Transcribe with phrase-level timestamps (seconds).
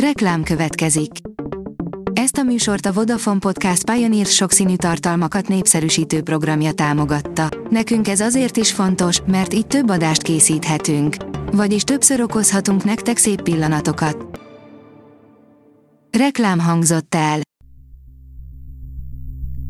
[0.00, 1.10] Reklám következik.
[2.12, 7.48] Ezt a műsort a Vodafone Podcast Pioneer sokszínű tartalmakat népszerűsítő programja támogatta.
[7.70, 11.16] Nekünk ez azért is fontos, mert így több adást készíthetünk.
[11.52, 14.40] Vagyis többször okozhatunk nektek szép pillanatokat.
[16.18, 17.40] Reklám hangzott el.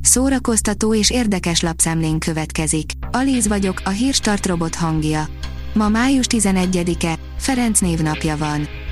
[0.00, 2.90] Szórakoztató és érdekes lapszemlén következik.
[3.10, 5.28] Alíz vagyok, a hírstart robot hangja.
[5.74, 8.84] Ma május 11-e, Ferenc névnapja van.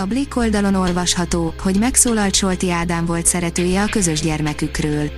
[0.00, 5.10] A Blick oldalon olvasható, hogy megszólalt Solti Ádám volt szeretője a közös gyermekükről.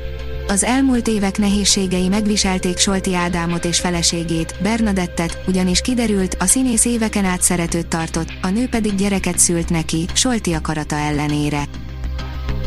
[0.49, 7.25] Az elmúlt évek nehézségei megviselték Solti Ádámot és feleségét, Bernadettet, ugyanis kiderült, a színész éveken
[7.25, 11.63] át szeretőt tartott, a nő pedig gyereket szült neki, Solti akarata ellenére.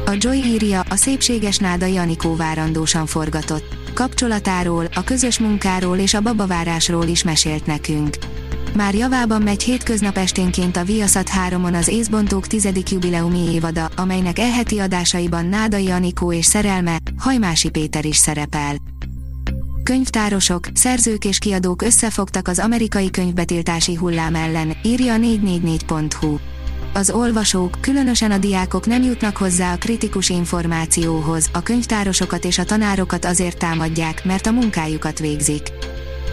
[0.05, 3.75] A Joy írja, a szépséges nádai Anikó várandósan forgatott.
[3.93, 8.17] Kapcsolatáról, a közös munkáról és a babavárásról is mesélt nekünk.
[8.75, 14.79] Már javában megy hétköznap esténként a Viaszat 3-on az Észbontók tizedik jubileumi évada, amelynek elheti
[14.79, 18.75] adásaiban Nádai Anikó és szerelme, Hajmási Péter is szerepel.
[19.83, 26.37] Könyvtárosok, szerzők és kiadók összefogtak az amerikai könyvbetiltási hullám ellen, írja a 444.hu.
[26.93, 32.63] Az olvasók, különösen a diákok nem jutnak hozzá a kritikus információhoz, a könyvtárosokat és a
[32.63, 35.63] tanárokat azért támadják, mert a munkájukat végzik.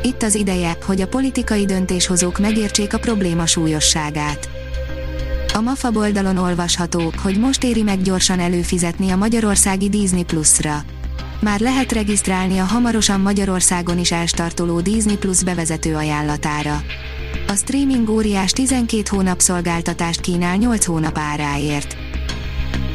[0.03, 4.49] Itt az ideje, hogy a politikai döntéshozók megértsék a probléma súlyosságát.
[5.55, 10.85] A MAFA oldalon olvasható, hogy most éri meg gyorsan előfizetni a magyarországi Disney Plus-ra.
[11.41, 16.83] Már lehet regisztrálni a hamarosan Magyarországon is elstartoló Disney Plus bevezető ajánlatára.
[17.49, 21.97] A streaming óriás 12 hónap szolgáltatást kínál 8 hónap áráért.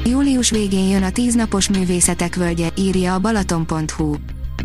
[0.05, 4.15] Július végén jön a 10 napos művészetek völgye, írja a balaton.hu.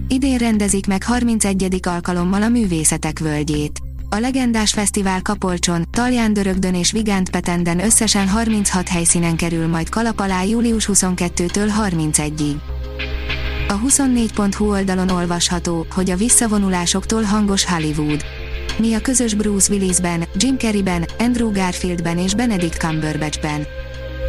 [0.08, 1.80] Idén rendezik meg 31.
[1.82, 3.80] alkalommal a Művészetek Völgyét.
[4.08, 10.20] A legendás fesztivál Kapolcson, Talján Dörögdön és Vigánt Petenden összesen 36 helyszínen kerül majd kalap
[10.20, 12.54] alá július 22-től 31-ig.
[13.68, 18.24] A 24.hu oldalon olvasható, hogy a visszavonulásoktól hangos Hollywood.
[18.78, 23.66] Mi a közös Bruce Willisben, Jim Carreyben, Andrew Garfieldben és Benedict Cumberbatchben.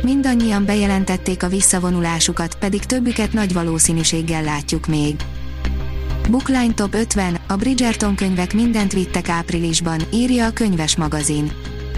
[0.02, 5.16] Mindannyian bejelentették a visszavonulásukat, pedig többüket nagy valószínűséggel látjuk még.
[6.30, 11.52] Bookline Top 50, a Bridgerton könyvek mindent vittek áprilisban, írja a könyves magazin.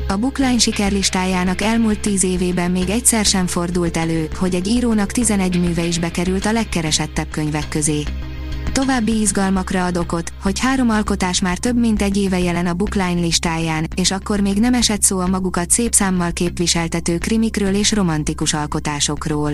[0.07, 5.59] A Bookline sikerlistájának elmúlt 10 évében még egyszer sem fordult elő, hogy egy írónak 11
[5.59, 8.03] műve is bekerült a legkeresettebb könyvek közé.
[8.71, 13.19] További izgalmakra ad okot, hogy három alkotás már több mint egy éve jelen a Bookline
[13.19, 18.53] listáján, és akkor még nem esett szó a magukat szép számmal képviseltető krimikről és romantikus
[18.53, 19.51] alkotásokról.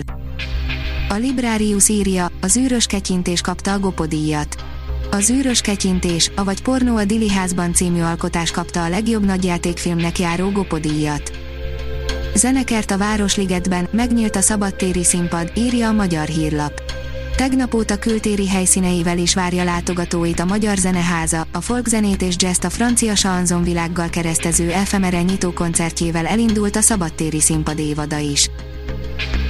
[1.08, 4.64] A Librarius írja, az űrös ketyintés kapta a Gopodíjat.
[5.10, 10.50] Az űrös ketyintés, avagy Pornó a Dili házban című alkotás kapta a legjobb nagyjátékfilmnek járó
[10.50, 11.32] Gopodíjat.
[12.34, 16.82] Zenekert a Városligetben, megnyílt a szabadtéri színpad, írja a Magyar Hírlap.
[17.36, 22.70] Tegnap óta kültéri helyszíneivel is várja látogatóit a Magyar Zeneháza, a folkzenét és jazz a
[22.70, 28.50] francia chanson világgal keresztező efemere nyitó koncertjével elindult a szabadtéri színpad évada is.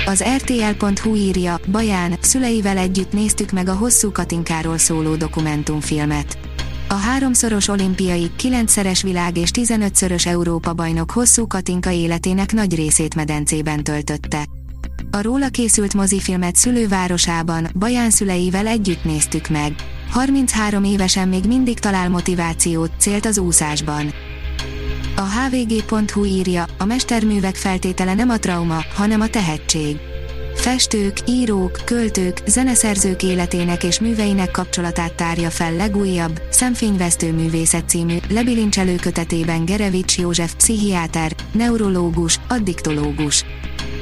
[0.06, 6.38] Az RTL.hu írja, Baján, szüleivel együtt néztük meg a hosszú Katinkáról szóló dokumentumfilmet.
[6.88, 13.84] A háromszoros olimpiai, kilencszeres világ és 15-szörös Európa bajnok hosszú Katinka életének nagy részét medencében
[13.84, 14.44] töltötte.
[15.10, 19.74] A róla készült mozifilmet szülővárosában, Baján szüleivel együtt néztük meg.
[20.10, 24.12] 33 évesen még mindig talál motivációt, célt az úszásban.
[25.16, 29.96] A hvg.hu írja, a mesterművek feltétele nem a trauma, hanem a tehetség.
[30.54, 38.96] Festők, írók, költők, zeneszerzők életének és műveinek kapcsolatát tárja fel legújabb, Szemfényvesztő művészet című, lebilincselő
[38.96, 43.44] kötetében Gerevics József pszichiáter, neurológus, addiktológus.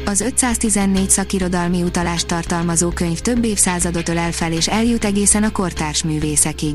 [0.04, 6.02] Az 514 szakirodalmi utalást tartalmazó könyv több évszázadot ölel fel és eljut egészen a kortárs
[6.02, 6.74] művészekig.